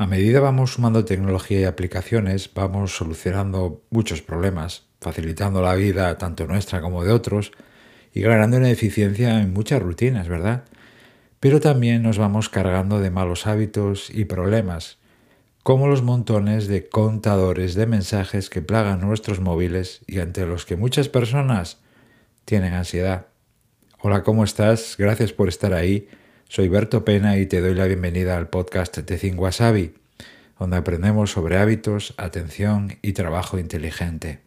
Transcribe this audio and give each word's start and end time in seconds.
A 0.00 0.06
medida 0.06 0.38
vamos 0.38 0.74
sumando 0.74 1.04
tecnología 1.04 1.58
y 1.58 1.64
aplicaciones, 1.64 2.48
vamos 2.54 2.96
solucionando 2.96 3.82
muchos 3.90 4.22
problemas, 4.22 4.84
facilitando 5.00 5.60
la 5.60 5.74
vida 5.74 6.16
tanto 6.18 6.46
nuestra 6.46 6.80
como 6.80 7.02
de 7.02 7.10
otros 7.10 7.50
y 8.14 8.20
ganando 8.20 8.58
una 8.58 8.70
eficiencia 8.70 9.40
en 9.40 9.52
muchas 9.52 9.82
rutinas, 9.82 10.28
¿verdad? 10.28 10.62
Pero 11.40 11.58
también 11.58 12.04
nos 12.04 12.16
vamos 12.16 12.48
cargando 12.48 13.00
de 13.00 13.10
malos 13.10 13.48
hábitos 13.48 14.08
y 14.10 14.26
problemas, 14.26 14.98
como 15.64 15.88
los 15.88 16.02
montones 16.02 16.68
de 16.68 16.88
contadores 16.88 17.74
de 17.74 17.86
mensajes 17.86 18.50
que 18.50 18.62
plagan 18.62 19.00
nuestros 19.00 19.40
móviles 19.40 20.02
y 20.06 20.20
ante 20.20 20.46
los 20.46 20.64
que 20.64 20.76
muchas 20.76 21.08
personas 21.08 21.78
tienen 22.44 22.72
ansiedad. 22.72 23.26
Hola, 24.00 24.22
¿cómo 24.22 24.44
estás? 24.44 24.94
Gracias 24.96 25.32
por 25.32 25.48
estar 25.48 25.74
ahí 25.74 26.08
soy 26.48 26.68
Berto 26.68 27.04
Pena 27.04 27.36
y 27.36 27.44
te 27.44 27.60
doy 27.60 27.74
la 27.74 27.84
bienvenida 27.84 28.38
al 28.38 28.48
podcast 28.48 28.96
de 28.96 29.18
Think 29.18 29.38
Wasabi, 29.38 29.92
donde 30.58 30.78
aprendemos 30.78 31.30
sobre 31.30 31.58
hábitos, 31.58 32.14
atención 32.16 32.96
y 33.02 33.12
trabajo 33.12 33.58
inteligente. 33.58 34.40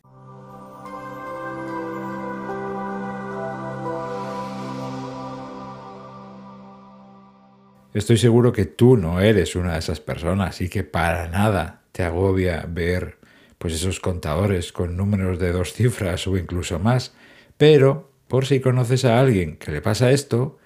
Estoy 7.94 8.18
seguro 8.18 8.52
que 8.52 8.66
tú 8.66 8.98
no 8.98 9.22
eres 9.22 9.56
una 9.56 9.74
de 9.74 9.80
esas 9.80 10.00
personas 10.00 10.60
y 10.62 10.70
que 10.70 10.84
para 10.84 11.28
nada 11.28 11.84
te 11.92 12.02
agobia 12.02 12.66
ver 12.68 13.20
pues 13.60 13.76
esos 13.76 14.00
contadores 14.00 14.72
con 14.72 14.98
números 14.98 15.38
de 15.38 15.52
dos 15.52 15.74
cifras 15.74 16.26
o 16.26 16.36
incluso 16.36 16.80
más, 16.80 17.14
pero 17.58 18.10
por 18.28 18.48
si 18.48 18.60
conoces 18.60 19.06
a 19.06 19.20
alguien 19.20 19.58
que 19.58 19.72
le 19.72 19.82
pasa 19.82 20.10
esto, 20.10 20.58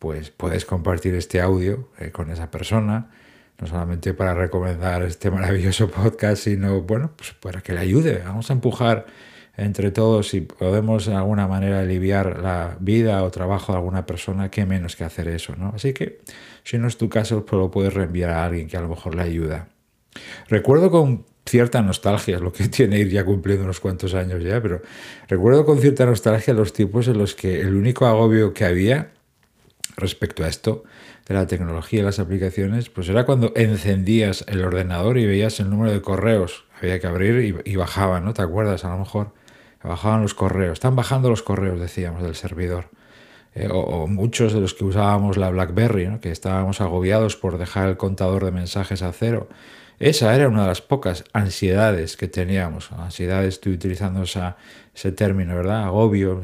pues 0.00 0.30
puedes 0.30 0.64
compartir 0.64 1.14
este 1.14 1.42
audio 1.42 1.90
eh, 1.98 2.10
con 2.10 2.30
esa 2.30 2.50
persona, 2.50 3.10
no 3.60 3.66
solamente 3.66 4.14
para 4.14 4.32
recomendar 4.32 5.02
este 5.02 5.30
maravilloso 5.30 5.88
podcast, 5.90 6.42
sino, 6.42 6.80
bueno, 6.80 7.12
pues 7.14 7.34
para 7.34 7.60
que 7.60 7.74
le 7.74 7.80
ayude. 7.80 8.22
Vamos 8.24 8.50
a 8.50 8.54
empujar 8.54 9.06
entre 9.58 9.90
todos 9.90 10.28
si 10.28 10.40
podemos 10.40 11.04
de 11.04 11.14
alguna 11.14 11.46
manera 11.46 11.80
aliviar 11.80 12.40
la 12.40 12.78
vida 12.80 13.22
o 13.22 13.30
trabajo 13.30 13.72
de 13.72 13.78
alguna 13.78 14.06
persona, 14.06 14.50
qué 14.50 14.64
menos 14.64 14.96
que 14.96 15.04
hacer 15.04 15.28
eso, 15.28 15.54
¿no? 15.54 15.72
Así 15.74 15.92
que, 15.92 16.20
si 16.64 16.78
no 16.78 16.88
es 16.88 16.96
tu 16.96 17.10
caso, 17.10 17.44
pues 17.44 17.60
lo 17.60 17.70
puedes 17.70 17.92
reenviar 17.92 18.30
a 18.30 18.46
alguien 18.46 18.68
que 18.68 18.78
a 18.78 18.80
lo 18.80 18.88
mejor 18.88 19.14
le 19.14 19.22
ayuda. 19.22 19.68
Recuerdo 20.48 20.90
con 20.90 21.26
cierta 21.44 21.82
nostalgia, 21.82 22.38
lo 22.38 22.54
que 22.54 22.68
tiene 22.68 22.98
ir 22.98 23.10
ya 23.10 23.26
cumpliendo 23.26 23.64
unos 23.64 23.80
cuantos 23.80 24.14
años 24.14 24.42
ya, 24.42 24.62
pero 24.62 24.80
recuerdo 25.28 25.66
con 25.66 25.78
cierta 25.78 26.06
nostalgia 26.06 26.54
los 26.54 26.72
tiempos 26.72 27.06
en 27.06 27.18
los 27.18 27.34
que 27.34 27.60
el 27.60 27.74
único 27.74 28.06
agobio 28.06 28.54
que 28.54 28.64
había 28.64 29.10
respecto 30.00 30.44
a 30.44 30.48
esto 30.48 30.84
de 31.28 31.34
la 31.34 31.46
tecnología 31.46 32.00
y 32.00 32.02
las 32.02 32.18
aplicaciones, 32.18 32.90
pues 32.90 33.08
era 33.08 33.24
cuando 33.24 33.52
encendías 33.54 34.44
el 34.48 34.64
ordenador 34.64 35.18
y 35.18 35.26
veías 35.26 35.60
el 35.60 35.70
número 35.70 35.92
de 35.92 36.00
correos. 36.02 36.64
Había 36.80 36.98
que 36.98 37.06
abrir 37.06 37.62
y, 37.64 37.76
bajaban, 37.76 38.24
¿no? 38.24 38.34
¿Te 38.34 38.42
acuerdas? 38.42 38.84
A 38.84 38.90
lo 38.90 38.98
mejor 38.98 39.32
bajaban 39.82 40.22
los 40.22 40.34
correos. 40.34 40.74
Están 40.74 40.96
bajando 40.96 41.30
los 41.30 41.42
correos, 41.42 41.78
decíamos, 41.78 42.22
del 42.22 42.34
servidor. 42.34 42.88
Eh, 43.54 43.68
o, 43.70 44.06
muchos 44.06 44.52
de 44.52 44.60
los 44.60 44.74
que 44.74 44.84
usábamos 44.84 45.36
la 45.36 45.50
BlackBerry, 45.50 46.06
¿no? 46.06 46.20
que 46.20 46.30
estábamos 46.30 46.80
agobiados 46.80 47.36
por 47.36 47.58
dejar 47.58 47.88
el 47.88 47.96
contador 47.96 48.44
de 48.44 48.52
mensajes 48.52 49.02
a 49.02 49.12
cero. 49.12 49.48
Esa 49.98 50.34
era 50.34 50.48
una 50.48 50.62
de 50.62 50.68
las 50.68 50.80
pocas 50.80 51.24
ansiedades 51.34 52.16
que 52.16 52.26
teníamos. 52.26 52.90
Ansiedades, 52.92 53.54
estoy 53.54 53.74
utilizando 53.74 54.22
ese 54.22 55.12
término, 55.12 55.54
¿verdad? 55.54 55.84
Agobio. 55.84 56.40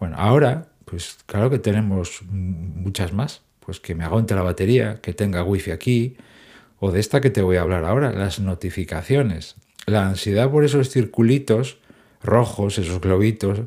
Bueno, 0.00 0.16
ahora 0.18 0.66
pues 0.86 1.18
claro 1.26 1.50
que 1.50 1.58
tenemos 1.58 2.22
muchas 2.30 3.12
más. 3.12 3.42
Pues 3.60 3.80
que 3.80 3.96
me 3.96 4.04
aguante 4.04 4.34
la 4.36 4.42
batería, 4.42 5.00
que 5.02 5.12
tenga 5.12 5.42
wifi 5.42 5.72
aquí, 5.72 6.16
o 6.78 6.92
de 6.92 7.00
esta 7.00 7.20
que 7.20 7.30
te 7.30 7.42
voy 7.42 7.56
a 7.56 7.62
hablar 7.62 7.84
ahora, 7.84 8.12
las 8.12 8.38
notificaciones. 8.38 9.56
La 9.86 10.06
ansiedad 10.06 10.50
por 10.50 10.64
esos 10.64 10.90
circulitos 10.90 11.78
rojos, 12.22 12.78
esos 12.78 13.00
globitos, 13.00 13.62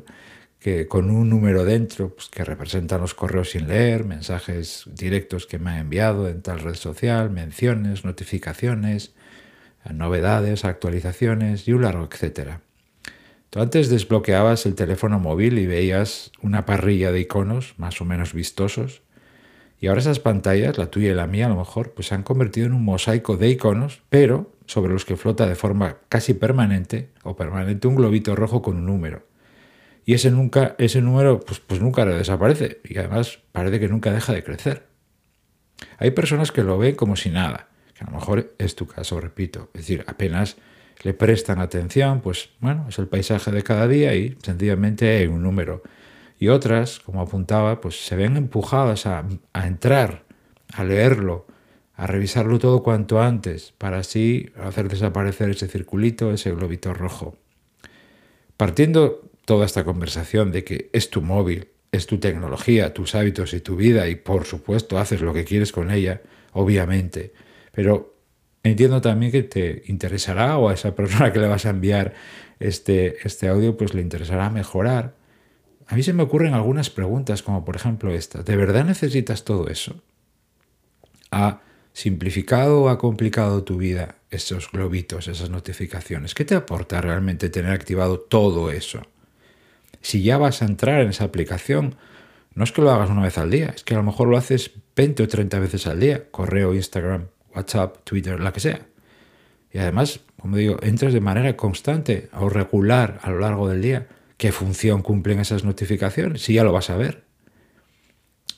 que 0.58 0.88
con 0.88 1.10
un 1.10 1.28
número 1.28 1.64
dentro, 1.64 2.14
pues, 2.14 2.28
que 2.30 2.44
representan 2.44 3.02
los 3.02 3.14
correos 3.14 3.50
sin 3.50 3.68
leer, 3.68 4.04
mensajes 4.04 4.84
directos 4.86 5.46
que 5.46 5.58
me 5.58 5.70
han 5.70 5.78
enviado 5.78 6.28
en 6.28 6.40
tal 6.40 6.60
red 6.60 6.74
social, 6.74 7.30
menciones, 7.30 8.04
notificaciones, 8.04 9.12
novedades, 9.92 10.64
actualizaciones 10.64 11.68
y 11.68 11.72
un 11.72 11.82
largo 11.82 12.08
etcétera. 12.10 12.62
Tú 13.50 13.58
antes 13.58 13.88
desbloqueabas 13.88 14.64
el 14.64 14.76
teléfono 14.76 15.18
móvil 15.18 15.58
y 15.58 15.66
veías 15.66 16.30
una 16.40 16.66
parrilla 16.66 17.10
de 17.10 17.20
iconos 17.20 17.74
más 17.78 18.00
o 18.00 18.04
menos 18.04 18.32
vistosos. 18.32 19.02
Y 19.80 19.88
ahora 19.88 20.00
esas 20.00 20.20
pantallas, 20.20 20.78
la 20.78 20.86
tuya 20.86 21.10
y 21.10 21.14
la 21.14 21.26
mía 21.26 21.46
a 21.46 21.48
lo 21.48 21.56
mejor, 21.56 21.92
pues 21.92 22.08
se 22.08 22.14
han 22.14 22.22
convertido 22.22 22.68
en 22.68 22.74
un 22.74 22.84
mosaico 22.84 23.36
de 23.36 23.48
iconos, 23.48 24.02
pero 24.08 24.52
sobre 24.66 24.92
los 24.92 25.04
que 25.04 25.16
flota 25.16 25.48
de 25.48 25.56
forma 25.56 25.96
casi 26.08 26.32
permanente 26.32 27.10
o 27.24 27.34
permanente 27.34 27.88
un 27.88 27.96
globito 27.96 28.36
rojo 28.36 28.62
con 28.62 28.76
un 28.76 28.86
número. 28.86 29.26
Y 30.04 30.14
ese, 30.14 30.30
nunca, 30.30 30.76
ese 30.78 31.00
número 31.00 31.40
pues, 31.40 31.58
pues 31.58 31.80
nunca 31.80 32.04
desaparece 32.04 32.80
y 32.84 32.98
además 32.98 33.40
parece 33.50 33.80
que 33.80 33.88
nunca 33.88 34.12
deja 34.12 34.32
de 34.32 34.44
crecer. 34.44 34.86
Hay 35.98 36.12
personas 36.12 36.52
que 36.52 36.62
lo 36.62 36.78
ven 36.78 36.94
como 36.94 37.16
si 37.16 37.30
nada, 37.30 37.68
que 37.94 38.04
a 38.04 38.10
lo 38.10 38.16
mejor 38.16 38.54
es 38.58 38.76
tu 38.76 38.86
caso, 38.86 39.20
repito, 39.20 39.70
es 39.74 39.80
decir, 39.80 40.04
apenas 40.06 40.56
le 41.02 41.14
prestan 41.14 41.60
atención, 41.60 42.20
pues 42.20 42.50
bueno, 42.60 42.86
es 42.88 42.98
el 42.98 43.08
paisaje 43.08 43.50
de 43.50 43.62
cada 43.62 43.88
día 43.88 44.14
y 44.14 44.36
sencillamente 44.42 45.18
hay 45.18 45.26
un 45.26 45.42
número. 45.42 45.82
Y 46.38 46.48
otras, 46.48 47.00
como 47.00 47.20
apuntaba, 47.20 47.80
pues 47.80 48.04
se 48.06 48.16
ven 48.16 48.36
empujadas 48.36 49.06
a, 49.06 49.26
a 49.52 49.66
entrar, 49.66 50.24
a 50.72 50.84
leerlo, 50.84 51.46
a 51.94 52.06
revisarlo 52.06 52.58
todo 52.58 52.82
cuanto 52.82 53.20
antes, 53.20 53.72
para 53.76 53.98
así 53.98 54.50
hacer 54.56 54.88
desaparecer 54.88 55.50
ese 55.50 55.68
circulito, 55.68 56.32
ese 56.32 56.50
globito 56.52 56.94
rojo. 56.94 57.36
Partiendo 58.56 59.30
toda 59.44 59.66
esta 59.66 59.84
conversación 59.84 60.52
de 60.52 60.64
que 60.64 60.90
es 60.92 61.10
tu 61.10 61.22
móvil, 61.22 61.68
es 61.92 62.06
tu 62.06 62.18
tecnología, 62.18 62.94
tus 62.94 63.14
hábitos 63.14 63.52
y 63.52 63.60
tu 63.60 63.76
vida, 63.76 64.08
y 64.08 64.14
por 64.14 64.44
supuesto 64.44 64.98
haces 64.98 65.20
lo 65.20 65.34
que 65.34 65.44
quieres 65.44 65.72
con 65.72 65.90
ella, 65.90 66.22
obviamente, 66.52 67.32
pero 67.72 68.14
Entiendo 68.62 69.00
también 69.00 69.32
que 69.32 69.42
te 69.42 69.82
interesará 69.86 70.58
o 70.58 70.68
a 70.68 70.74
esa 70.74 70.94
persona 70.94 71.32
que 71.32 71.38
le 71.38 71.48
vas 71.48 71.64
a 71.64 71.70
enviar 71.70 72.14
este, 72.58 73.16
este 73.26 73.48
audio, 73.48 73.76
pues 73.76 73.94
le 73.94 74.02
interesará 74.02 74.50
mejorar. 74.50 75.14
A 75.86 75.96
mí 75.96 76.02
se 76.02 76.12
me 76.12 76.22
ocurren 76.22 76.54
algunas 76.54 76.90
preguntas, 76.90 77.42
como 77.42 77.64
por 77.64 77.76
ejemplo 77.76 78.12
esta. 78.12 78.42
¿De 78.42 78.56
verdad 78.56 78.84
necesitas 78.84 79.44
todo 79.44 79.68
eso? 79.68 80.02
¿Ha 81.30 81.60
simplificado 81.92 82.82
o 82.82 82.88
ha 82.88 82.98
complicado 82.98 83.64
tu 83.64 83.78
vida 83.78 84.16
esos 84.30 84.70
globitos, 84.70 85.26
esas 85.26 85.50
notificaciones? 85.50 86.34
¿Qué 86.34 86.44
te 86.44 86.54
aporta 86.54 87.00
realmente 87.00 87.48
tener 87.48 87.72
activado 87.72 88.20
todo 88.20 88.70
eso? 88.70 89.02
Si 90.02 90.22
ya 90.22 90.38
vas 90.38 90.62
a 90.62 90.66
entrar 90.66 91.00
en 91.00 91.08
esa 91.08 91.24
aplicación, 91.24 91.96
no 92.54 92.64
es 92.64 92.72
que 92.72 92.82
lo 92.82 92.90
hagas 92.90 93.10
una 93.10 93.22
vez 93.22 93.38
al 93.38 93.50
día, 93.50 93.72
es 93.74 93.84
que 93.84 93.94
a 93.94 93.98
lo 93.98 94.04
mejor 94.04 94.28
lo 94.28 94.36
haces 94.36 94.70
20 94.96 95.22
o 95.22 95.28
30 95.28 95.58
veces 95.58 95.86
al 95.86 95.98
día, 95.98 96.30
correo, 96.30 96.74
Instagram, 96.74 97.28
WhatsApp, 97.54 97.98
Twitter, 98.04 98.40
la 98.40 98.52
que 98.52 98.60
sea. 98.60 98.86
Y 99.72 99.78
además, 99.78 100.20
como 100.40 100.56
digo, 100.56 100.76
entras 100.82 101.12
de 101.12 101.20
manera 101.20 101.56
constante 101.56 102.28
o 102.32 102.48
regular 102.48 103.18
a 103.22 103.30
lo 103.30 103.40
largo 103.40 103.68
del 103.68 103.82
día. 103.82 104.08
¿Qué 104.36 104.52
función 104.52 105.02
cumplen 105.02 105.38
esas 105.38 105.64
notificaciones? 105.64 106.42
Si 106.42 106.54
ya 106.54 106.64
lo 106.64 106.72
vas 106.72 106.90
a 106.90 106.96
ver. 106.96 107.24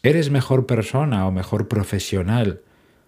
¿Eres 0.03 0.31
mejor 0.31 0.67
persona 0.67 1.27
o 1.27 1.33
mejor 1.33 1.69
profesional 1.69 2.63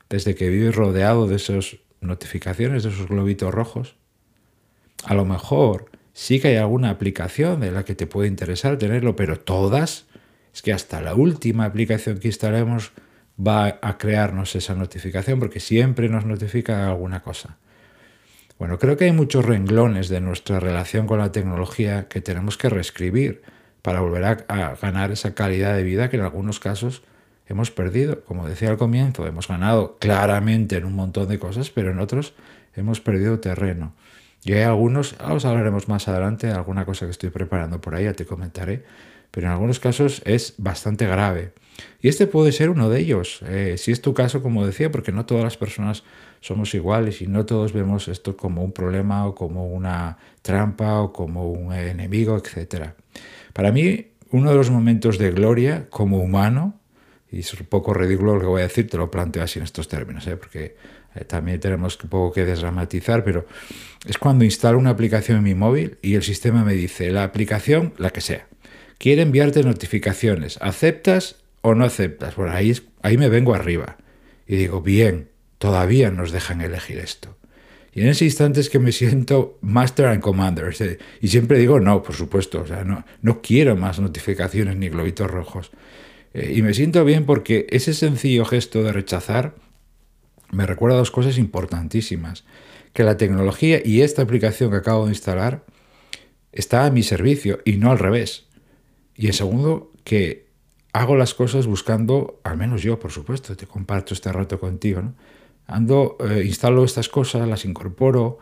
desde 0.08 0.34
que 0.34 0.48
vives 0.48 0.74
rodeado 0.74 1.26
de 1.26 1.36
esas 1.36 1.76
notificaciones, 2.00 2.82
de 2.82 2.90
esos 2.90 3.08
globitos 3.08 3.52
rojos? 3.52 3.96
A 5.04 5.14
lo 5.14 5.24
mejor 5.24 5.90
sí 6.12 6.40
que 6.40 6.48
hay 6.48 6.56
alguna 6.56 6.90
aplicación 6.90 7.60
de 7.60 7.70
la 7.70 7.84
que 7.84 7.94
te 7.94 8.06
puede 8.06 8.28
interesar 8.28 8.78
tenerlo, 8.78 9.16
pero 9.16 9.38
todas, 9.38 10.06
es 10.52 10.62
que 10.62 10.72
hasta 10.72 11.00
la 11.00 11.14
última 11.14 11.64
aplicación 11.64 12.18
que 12.18 12.28
instalemos 12.28 12.92
va 13.38 13.78
a 13.82 13.98
crearnos 13.98 14.54
esa 14.54 14.74
notificación 14.74 15.40
porque 15.40 15.60
siempre 15.60 16.08
nos 16.08 16.24
notifica 16.24 16.88
alguna 16.88 17.22
cosa. 17.22 17.56
Bueno, 18.58 18.78
creo 18.78 18.96
que 18.96 19.04
hay 19.04 19.12
muchos 19.12 19.44
renglones 19.44 20.08
de 20.08 20.20
nuestra 20.20 20.60
relación 20.60 21.06
con 21.06 21.18
la 21.18 21.32
tecnología 21.32 22.08
que 22.08 22.20
tenemos 22.20 22.56
que 22.56 22.68
reescribir 22.68 23.42
para 23.82 24.00
volver 24.00 24.24
a, 24.24 24.76
ganar 24.80 25.10
esa 25.10 25.34
calidad 25.34 25.76
de 25.76 25.82
vida 25.82 26.08
que 26.08 26.16
en 26.16 26.22
algunos 26.22 26.60
casos 26.60 27.02
hemos 27.46 27.70
perdido. 27.70 28.24
Como 28.24 28.48
decía 28.48 28.70
al 28.70 28.78
comienzo, 28.78 29.26
hemos 29.26 29.48
ganado 29.48 29.98
claramente 29.98 30.76
en 30.76 30.84
un 30.84 30.94
montón 30.94 31.28
de 31.28 31.38
cosas, 31.38 31.70
pero 31.70 31.90
en 31.90 31.98
otros 31.98 32.34
hemos 32.76 33.00
perdido 33.00 33.40
terreno. 33.40 33.92
Y 34.44 34.52
hay 34.52 34.62
algunos, 34.62 35.16
os 35.20 35.44
hablaremos 35.44 35.88
más 35.88 36.06
adelante 36.06 36.46
de 36.46 36.52
alguna 36.52 36.84
cosa 36.84 37.06
que 37.06 37.10
estoy 37.10 37.30
preparando 37.30 37.80
por 37.80 37.94
ahí, 37.94 38.04
ya 38.04 38.12
te 38.12 38.24
comentaré, 38.24 38.84
pero 39.34 39.48
en 39.48 39.52
algunos 39.52 39.80
casos 39.80 40.22
es 40.24 40.54
bastante 40.58 41.06
grave. 41.06 41.52
Y 42.00 42.08
este 42.08 42.28
puede 42.28 42.52
ser 42.52 42.70
uno 42.70 42.88
de 42.88 43.00
ellos, 43.00 43.40
eh, 43.48 43.74
si 43.78 43.90
es 43.90 44.00
tu 44.00 44.14
caso, 44.14 44.42
como 44.42 44.64
decía, 44.64 44.92
porque 44.92 45.10
no 45.10 45.26
todas 45.26 45.42
las 45.42 45.56
personas 45.56 46.04
somos 46.40 46.72
iguales 46.74 47.20
y 47.20 47.26
no 47.26 47.44
todos 47.44 47.72
vemos 47.72 48.06
esto 48.06 48.36
como 48.36 48.62
un 48.62 48.70
problema 48.70 49.26
o 49.26 49.34
como 49.34 49.66
una 49.66 50.18
trampa 50.40 51.00
o 51.00 51.12
como 51.12 51.50
un 51.50 51.72
enemigo, 51.72 52.36
etc. 52.36 52.90
Para 53.52 53.72
mí, 53.72 54.06
uno 54.30 54.50
de 54.50 54.56
los 54.56 54.70
momentos 54.70 55.18
de 55.18 55.32
gloria 55.32 55.88
como 55.90 56.18
humano, 56.18 56.78
y 57.28 57.40
es 57.40 57.52
un 57.54 57.66
poco 57.66 57.92
ridículo 57.92 58.34
lo 58.34 58.40
que 58.40 58.46
voy 58.46 58.60
a 58.60 58.64
decir, 58.64 58.88
te 58.88 58.96
lo 58.96 59.10
planteo 59.10 59.42
así 59.42 59.58
en 59.58 59.64
estos 59.64 59.88
términos, 59.88 60.24
¿eh? 60.28 60.36
porque 60.36 60.76
eh, 61.16 61.24
también 61.24 61.58
tenemos 61.58 61.98
un 62.00 62.08
poco 62.08 62.32
que 62.32 62.44
desdramatizar, 62.44 63.24
pero 63.24 63.46
es 64.06 64.16
cuando 64.16 64.44
instalo 64.44 64.78
una 64.78 64.90
aplicación 64.90 65.38
en 65.38 65.44
mi 65.44 65.54
móvil 65.54 65.98
y 66.02 66.14
el 66.14 66.22
sistema 66.22 66.62
me 66.62 66.74
dice, 66.74 67.10
la 67.10 67.24
aplicación, 67.24 67.94
la 67.98 68.10
que 68.10 68.20
sea, 68.20 68.46
quiere 69.04 69.20
enviarte 69.20 69.62
notificaciones, 69.62 70.56
¿aceptas 70.62 71.36
o 71.60 71.74
no 71.74 71.84
aceptas? 71.84 72.36
Bueno, 72.36 72.54
ahí, 72.54 72.74
ahí 73.02 73.18
me 73.18 73.28
vengo 73.28 73.54
arriba 73.54 73.98
y 74.46 74.56
digo, 74.56 74.80
bien, 74.80 75.28
todavía 75.58 76.10
nos 76.10 76.32
dejan 76.32 76.62
elegir 76.62 77.00
esto. 77.00 77.36
Y 77.92 78.00
en 78.00 78.08
ese 78.08 78.24
instante 78.24 78.60
es 78.60 78.70
que 78.70 78.78
me 78.78 78.92
siento 78.92 79.58
master 79.60 80.06
and 80.06 80.22
commander. 80.22 80.74
Y 81.20 81.28
siempre 81.28 81.58
digo 81.58 81.80
no, 81.80 82.02
por 82.02 82.14
supuesto. 82.14 82.64
No, 82.86 83.04
no 83.20 83.42
quiero 83.42 83.76
más 83.76 84.00
notificaciones 84.00 84.74
ni 84.76 84.88
globitos 84.88 85.30
rojos. 85.30 85.70
Eh, 86.32 86.54
y 86.56 86.62
me 86.62 86.72
siento 86.72 87.04
bien 87.04 87.26
porque 87.26 87.66
ese 87.68 87.92
sencillo 87.92 88.46
gesto 88.46 88.82
de 88.82 88.92
rechazar 88.94 89.54
me 90.50 90.64
recuerda 90.64 90.96
dos 90.96 91.10
cosas 91.10 91.36
importantísimas. 91.36 92.44
Que 92.94 93.04
la 93.04 93.18
tecnología 93.18 93.82
y 93.84 94.00
esta 94.00 94.22
aplicación 94.22 94.70
que 94.70 94.78
acabo 94.78 95.04
de 95.04 95.12
instalar 95.12 95.66
está 96.52 96.86
a 96.86 96.90
mi 96.90 97.02
servicio 97.02 97.60
y 97.66 97.76
no 97.76 97.90
al 97.90 97.98
revés. 97.98 98.46
Y 99.16 99.26
en 99.26 99.32
segundo, 99.32 99.92
que 100.04 100.46
hago 100.92 101.16
las 101.16 101.34
cosas 101.34 101.66
buscando, 101.66 102.40
al 102.44 102.56
menos 102.56 102.82
yo, 102.82 102.98
por 102.98 103.10
supuesto, 103.10 103.56
te 103.56 103.66
comparto 103.66 104.14
este 104.14 104.32
rato 104.32 104.58
contigo, 104.60 105.02
¿no? 105.02 105.14
Ando, 105.66 106.16
eh, 106.20 106.42
instalo 106.44 106.84
estas 106.84 107.08
cosas, 107.08 107.48
las 107.48 107.64
incorporo 107.64 108.38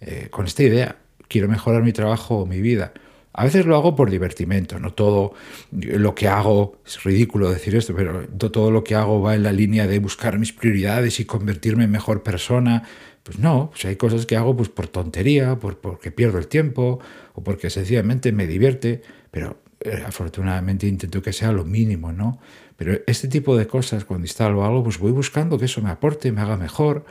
eh, 0.00 0.28
con 0.30 0.46
esta 0.46 0.62
idea. 0.62 0.96
Quiero 1.28 1.48
mejorar 1.48 1.82
mi 1.82 1.92
trabajo 1.92 2.38
o 2.38 2.46
mi 2.46 2.60
vida. 2.60 2.92
A 3.32 3.44
veces 3.44 3.66
lo 3.66 3.76
hago 3.76 3.94
por 3.94 4.10
divertimento, 4.10 4.78
no 4.78 4.94
todo 4.94 5.34
lo 5.70 6.14
que 6.14 6.26
hago, 6.26 6.78
es 6.86 7.02
ridículo 7.02 7.50
decir 7.50 7.76
esto, 7.76 7.94
pero 7.94 8.26
todo 8.28 8.70
lo 8.70 8.82
que 8.82 8.94
hago 8.94 9.20
va 9.20 9.34
en 9.34 9.42
la 9.42 9.52
línea 9.52 9.86
de 9.86 9.98
buscar 9.98 10.38
mis 10.38 10.54
prioridades 10.54 11.20
y 11.20 11.26
convertirme 11.26 11.84
en 11.84 11.90
mejor 11.90 12.22
persona. 12.22 12.84
Pues 13.22 13.38
no, 13.38 13.70
pues 13.70 13.84
hay 13.84 13.96
cosas 13.96 14.24
que 14.24 14.36
hago 14.36 14.56
pues 14.56 14.70
por 14.70 14.88
tontería, 14.88 15.56
por, 15.56 15.78
porque 15.78 16.10
pierdo 16.10 16.38
el 16.38 16.46
tiempo 16.46 17.00
o 17.34 17.42
porque 17.42 17.68
sencillamente 17.68 18.32
me 18.32 18.46
divierte, 18.46 19.02
pero 19.30 19.58
eh, 19.86 20.02
afortunadamente 20.06 20.86
intento 20.86 21.22
que 21.22 21.32
sea 21.32 21.52
lo 21.52 21.64
mínimo, 21.64 22.12
¿no? 22.12 22.38
Pero 22.76 22.98
este 23.06 23.28
tipo 23.28 23.56
de 23.56 23.66
cosas, 23.66 24.04
cuando 24.04 24.26
instalo 24.26 24.64
algo, 24.64 24.82
pues 24.82 24.98
voy 24.98 25.12
buscando 25.12 25.58
que 25.58 25.66
eso 25.66 25.80
me 25.80 25.90
aporte, 25.90 26.32
me 26.32 26.40
haga 26.40 26.56
mejor, 26.56 27.04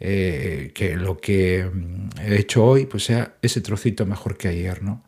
eh, 0.00 0.72
que 0.74 0.96
lo 0.96 1.18
que 1.18 1.64
mm, 1.64 2.08
he 2.26 2.40
hecho 2.40 2.64
hoy 2.64 2.86
pues 2.86 3.04
sea 3.04 3.34
ese 3.42 3.60
trocito 3.60 4.06
mejor 4.06 4.36
que 4.36 4.48
ayer, 4.48 4.82
¿no? 4.82 5.02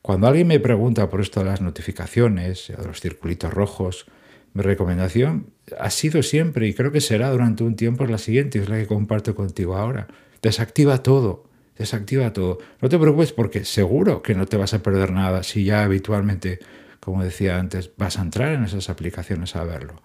Cuando 0.00 0.28
alguien 0.28 0.46
me 0.46 0.60
pregunta 0.60 1.10
por 1.10 1.20
esto 1.20 1.40
de 1.40 1.46
las 1.46 1.60
notificaciones, 1.60 2.68
de 2.68 2.86
los 2.86 3.00
circulitos 3.00 3.52
rojos, 3.52 4.06
mi 4.54 4.62
recomendación 4.62 5.48
ha 5.78 5.90
sido 5.90 6.22
siempre, 6.22 6.66
y 6.66 6.74
creo 6.74 6.90
que 6.90 7.00
será 7.00 7.30
durante 7.30 7.64
un 7.64 7.76
tiempo, 7.76 8.06
la 8.06 8.18
siguiente, 8.18 8.58
es 8.58 8.68
la 8.68 8.78
que 8.78 8.86
comparto 8.86 9.34
contigo 9.34 9.76
ahora. 9.76 10.08
Desactiva 10.42 11.02
todo, 11.02 11.49
desactiva 11.80 12.32
todo. 12.32 12.58
No 12.80 12.88
te 12.88 12.98
preocupes 12.98 13.32
porque 13.32 13.64
seguro 13.64 14.22
que 14.22 14.34
no 14.34 14.46
te 14.46 14.56
vas 14.56 14.74
a 14.74 14.82
perder 14.82 15.10
nada 15.12 15.42
si 15.42 15.64
ya 15.64 15.82
habitualmente, 15.82 16.60
como 17.00 17.24
decía 17.24 17.58
antes, 17.58 17.90
vas 17.96 18.18
a 18.18 18.22
entrar 18.22 18.52
en 18.52 18.64
esas 18.64 18.90
aplicaciones 18.90 19.56
a 19.56 19.64
verlo. 19.64 20.00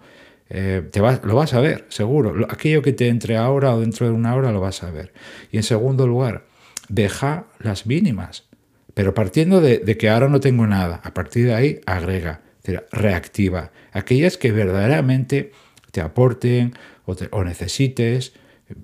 Eh, 0.48 0.82
te 0.90 1.00
lo 1.00 1.34
vas 1.34 1.54
a 1.54 1.60
ver, 1.60 1.86
seguro. 1.88 2.46
Aquello 2.48 2.82
que 2.82 2.92
te 2.92 3.08
entre 3.08 3.36
ahora 3.36 3.74
o 3.74 3.80
dentro 3.80 4.06
de 4.06 4.12
una 4.12 4.34
hora 4.34 4.52
lo 4.52 4.60
vas 4.60 4.82
a 4.82 4.90
ver. 4.90 5.12
Y 5.52 5.58
en 5.58 5.62
segundo 5.62 6.06
lugar, 6.06 6.46
deja 6.88 7.46
las 7.58 7.86
mínimas. 7.86 8.44
Pero 8.94 9.12
partiendo 9.12 9.60
de, 9.60 9.82
que 9.98 10.08
ahora 10.08 10.28
no 10.28 10.40
tengo 10.40 10.66
nada, 10.66 11.00
a 11.04 11.12
partir 11.12 11.46
de 11.46 11.54
ahí 11.54 11.80
agrega, 11.84 12.40
reactiva. 12.90 13.70
Aquellas 13.92 14.38
que 14.38 14.52
verdaderamente 14.52 15.52
te 15.90 16.00
aporten 16.00 16.74
o, 17.04 17.44
necesites. 17.44 18.32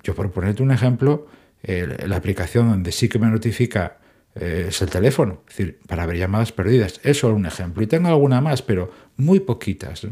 Yo 0.02 0.14
por 0.14 0.30
ponerte 0.30 0.62
un 0.62 0.70
ejemplo, 0.70 1.26
la 1.62 2.16
aplicación 2.16 2.68
donde 2.68 2.92
sí 2.92 3.08
que 3.08 3.18
me 3.18 3.28
notifica 3.28 3.98
eh, 4.34 4.66
es 4.68 4.80
el 4.80 4.90
teléfono, 4.90 5.42
es 5.48 5.56
decir, 5.56 5.80
para 5.86 6.06
ver 6.06 6.16
llamadas 6.16 6.52
perdidas. 6.52 7.00
Es 7.02 7.18
solo 7.18 7.34
un 7.34 7.46
ejemplo. 7.46 7.82
Y 7.82 7.86
tengo 7.86 8.08
alguna 8.08 8.40
más, 8.40 8.62
pero 8.62 8.90
muy 9.16 9.40
poquitas. 9.40 10.06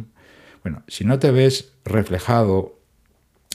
Bueno, 0.63 0.83
si 0.89 1.05
no 1.05 1.19
te 1.19 1.31
ves 1.31 1.73
reflejado 1.85 2.79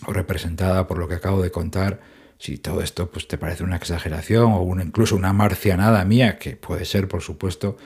o 0.06 0.14
representada 0.14 0.88
por 0.88 0.98
lo 0.98 1.08
que 1.08 1.16
acabo 1.16 1.42
de 1.42 1.52
contar, 1.52 2.02
si 2.38 2.58
todo 2.58 2.82
esto 2.82 3.10
pues, 3.10 3.28
te 3.28 3.38
parece 3.38 3.64
una 3.64 3.78
exageración 3.78 4.52
o 4.54 4.82
incluso 4.82 5.16
una 5.16 5.34
marcianada 5.34 6.04
mía, 6.04 6.38
que 6.38 6.56
puede 6.56 6.86
ser, 6.86 7.08
por 7.08 7.22
supuesto, 7.22 7.78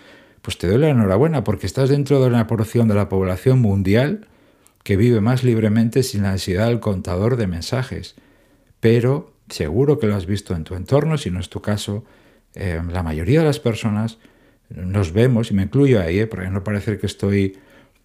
pues 0.41 0.57
te 0.57 0.67
doy 0.67 0.77
la 0.77 0.89
enhorabuena 0.89 1.43
porque 1.43 1.67
estás 1.67 1.89
dentro 1.89 2.19
de 2.21 2.27
una 2.27 2.47
porción 2.47 2.87
de 2.87 2.95
la 2.95 3.09
población 3.09 3.59
mundial 3.59 4.27
que 4.83 4.95
vive 4.95 5.21
más 5.21 5.43
libremente 5.43 6.01
sin 6.01 6.23
la 6.23 6.31
necesidad 6.31 6.67
del 6.67 6.79
contador 6.79 7.35
de 7.35 7.47
mensajes. 7.47 8.15
Pero 8.79 9.33
seguro 9.49 9.99
que 9.99 10.07
lo 10.07 10.15
has 10.15 10.25
visto 10.25 10.55
en 10.55 10.63
tu 10.63 10.75
entorno, 10.75 11.17
si 11.17 11.31
no 11.31 11.39
es 11.39 11.49
tu 11.49 11.61
caso, 11.61 12.03
eh, 12.55 12.81
la 12.91 13.03
mayoría 13.03 13.39
de 13.39 13.45
las 13.45 13.59
personas 13.59 14.17
nos 14.69 15.13
vemos, 15.13 15.51
y 15.51 15.53
me 15.53 15.63
incluyo 15.63 16.01
ahí, 16.01 16.19
¿eh? 16.19 16.27
porque 16.27 16.49
no 16.49 16.63
parece 16.63 16.97
que 16.97 17.07
estoy 17.07 17.57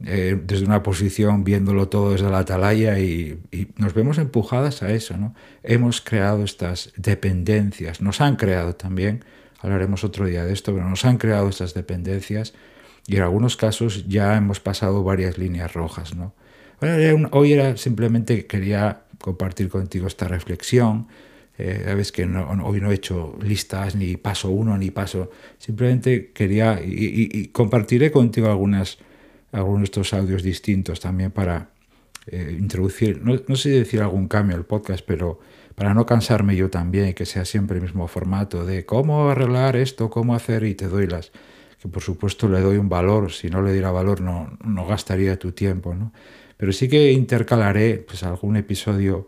eh, 0.06 0.38
desde 0.42 0.64
una 0.64 0.82
posición 0.82 1.44
viéndolo 1.44 1.88
todo 1.88 2.12
desde 2.12 2.28
la 2.28 2.38
atalaya 2.38 2.98
y, 2.98 3.38
nos 3.76 3.94
vemos 3.94 4.18
empujadas 4.18 4.82
a 4.82 4.90
eso. 4.90 5.16
¿no? 5.16 5.34
Hemos 5.62 6.00
creado 6.00 6.42
estas 6.42 6.92
dependencias, 6.96 8.00
nos 8.00 8.20
han 8.20 8.36
creado 8.36 8.74
también, 8.74 9.24
hablaremos 9.60 10.04
otro 10.04 10.26
día 10.26 10.44
de 10.44 10.52
esto, 10.52 10.74
pero 10.74 10.88
nos 10.88 11.04
han 11.04 11.18
creado 11.18 11.48
estas 11.48 11.74
dependencias 11.74 12.54
y 13.06 13.16
en 13.16 13.22
algunos 13.22 13.56
casos 13.56 14.06
ya 14.08 14.36
hemos 14.36 14.60
pasado 14.60 15.04
varias 15.04 15.38
líneas 15.38 15.72
rojas. 15.74 16.14
¿no? 16.14 16.34
hoy 17.30 17.52
era 17.52 17.76
simplemente 17.76 18.46
quería 18.46 19.02
compartir 19.20 19.68
contigo 19.68 20.06
esta 20.06 20.28
reflexión. 20.28 21.06
Eh, 21.58 21.82
Sabes 21.84 22.12
que 22.12 22.24
hoy 22.24 22.80
no 22.80 22.90
he 22.90 22.94
hecho 22.94 23.38
listas 23.40 23.94
ni 23.94 24.16
paso 24.16 24.50
uno 24.50 24.76
ni 24.76 24.90
paso. 24.90 25.30
Simplemente 25.58 26.32
quería 26.32 26.80
y 26.84 27.48
compartiré 27.48 28.10
contigo 28.10 28.48
algunas 28.48 28.98
algunos 29.54 29.80
de 29.80 29.84
estos 29.84 30.12
audios 30.12 30.42
distintos 30.42 31.00
también 31.00 31.30
para 31.30 31.70
eh, 32.26 32.56
introducir, 32.58 33.22
no, 33.22 33.56
sé 33.56 33.62
si 33.62 33.70
decir 33.70 34.02
algún 34.02 34.28
cambio 34.28 34.56
al 34.56 34.64
podcast, 34.64 35.04
pero 35.06 35.40
para 35.74 35.94
no 35.94 36.06
cansarme 36.06 36.56
yo 36.56 36.70
también 36.70 37.08
y 37.08 37.14
que 37.14 37.26
sea 37.26 37.44
siempre 37.44 37.76
el 37.76 37.82
mismo 37.82 38.08
formato 38.08 38.64
de 38.64 38.84
cómo 38.84 39.30
arreglar 39.30 39.76
esto, 39.76 40.10
cómo 40.10 40.34
hacer 40.34 40.64
y 40.64 40.74
te 40.74 40.88
doy 40.88 41.06
las, 41.06 41.30
que 41.80 41.88
por 41.88 42.02
supuesto 42.02 42.48
le 42.48 42.60
doy 42.60 42.78
un 42.78 42.88
valor, 42.88 43.30
si 43.30 43.48
no 43.48 43.62
le 43.62 43.72
diera 43.72 43.92
valor 43.92 44.20
no, 44.20 44.56
no 44.64 44.86
gastaría 44.86 45.38
tu 45.38 45.52
tiempo, 45.52 45.94
¿no? 45.94 46.12
Pero 46.56 46.72
sí 46.72 46.88
que 46.88 47.12
intercalaré 47.12 47.98
pues 47.98 48.22
algún 48.22 48.56
episodio, 48.56 49.26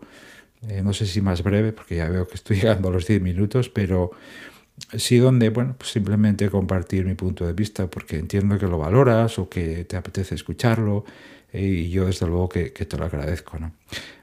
eh, 0.63 0.81
no 0.83 0.93
sé 0.93 1.05
si 1.05 1.21
más 1.21 1.43
breve, 1.43 1.71
porque 1.71 1.97
ya 1.97 2.09
veo 2.09 2.27
que 2.27 2.35
estoy 2.35 2.57
llegando 2.61 2.89
a 2.89 2.91
los 2.91 3.05
10 3.07 3.21
minutos, 3.21 3.69
pero 3.69 4.11
sí 4.95 5.17
donde, 5.17 5.49
bueno, 5.49 5.75
pues 5.77 5.91
simplemente 5.91 6.49
compartir 6.49 7.05
mi 7.05 7.15
punto 7.15 7.45
de 7.45 7.53
vista 7.53 7.87
porque 7.87 8.17
entiendo 8.17 8.57
que 8.57 8.67
lo 8.67 8.77
valoras 8.77 9.39
o 9.39 9.49
que 9.49 9.85
te 9.85 9.97
apetece 9.97 10.35
escucharlo 10.35 11.03
eh, 11.51 11.61
y 11.61 11.89
yo 11.89 12.05
desde 12.05 12.27
luego 12.27 12.49
que, 12.49 12.69
te 12.69 12.97
lo 12.97 13.05
agradezco. 13.05 13.57
¿no? 13.59 13.71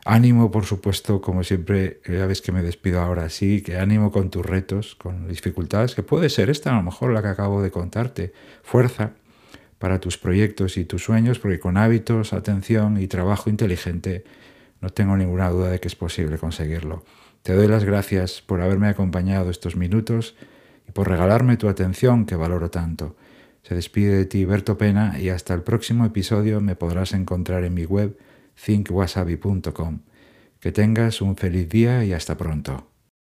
Ánimo, 0.05 0.51
por 0.51 0.65
supuesto, 0.65 1.21
como 1.21 1.43
siempre, 1.43 2.01
ya 2.07 2.27
ves 2.27 2.41
que 2.41 2.53
me 2.53 2.63
despido 2.63 3.01
ahora 3.01 3.29
sí, 3.31 3.63
que 3.63 3.79
ánimo 3.79 4.13
con 4.13 4.31
tus 4.31 4.45
retos, 4.45 4.95
con 4.95 5.29
dificultades, 5.29 5.95
que 5.95 6.03
puede 6.03 6.29
ser 6.31 6.51
esta 6.51 6.71
a 6.71 6.77
lo 6.77 6.83
mejor 6.83 7.13
la 7.13 7.23
que 7.23 7.29
acabo 7.29 7.63
de 7.63 7.71
contarte. 7.71 8.33
Fuerza 8.63 9.13
para 9.79 10.01
tus 10.01 10.19
proyectos 10.19 10.77
y 10.77 10.85
tus 10.85 11.05
sueños, 11.05 11.39
porque 11.39 11.59
con 11.59 11.77
hábitos, 11.77 12.33
atención 12.33 13.01
y 13.01 13.07
trabajo 13.07 13.51
inteligente 13.51 14.25
no 14.85 14.91
tengo 14.91 15.17
ninguna 15.17 15.49
duda 15.49 15.71
de 15.71 15.81
que 15.81 15.89
es 15.89 15.97
posible 15.97 16.37
conseguirlo. 16.37 17.05
Te 17.43 17.55
doy 17.55 17.69
las 17.69 17.85
gracias 17.85 18.43
por 18.43 18.61
haberme 18.61 18.89
acompañado 18.89 19.49
estos 19.49 19.77
minutos 19.77 20.37
y 20.87 20.93
por 20.93 21.09
regalarme 21.09 21.57
tu 21.57 21.71
atención 21.71 22.27
que 22.27 22.37
valoro 22.37 22.71
tanto. 22.71 23.17
Se 23.63 23.75
despide 23.75 24.15
de 24.15 24.27
ti 24.27 24.45
Berto 24.45 24.77
Pena 24.77 25.19
y 25.19 25.31
hasta 25.31 25.55
el 25.55 25.63
próximo 25.63 26.05
episodio 26.05 26.61
me 26.61 26.77
podrás 26.77 27.15
encontrar 27.15 27.65
en 27.65 27.73
mi 27.73 27.87
web 27.87 28.19
thinkwasabi.com. 28.63 30.01
Que 30.61 30.71
tengas 30.71 31.23
un 31.23 31.35
feliz 31.37 31.67
día 31.71 32.05
y 32.05 32.13
hasta 32.13 32.37
pronto. 32.37 32.94